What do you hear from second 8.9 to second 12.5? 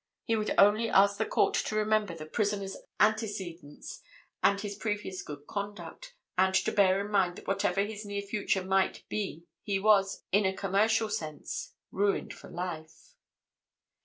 be he was, in a commercial sense, ruined for